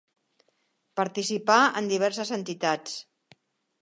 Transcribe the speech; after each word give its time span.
Participà 1.01 1.59
en 1.81 1.91
diverses 1.93 2.33
entitats. 2.39 2.97